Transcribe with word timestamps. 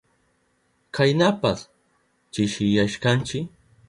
Kaynapas 0.95 1.59
chishiyashkanchi. 2.31 3.39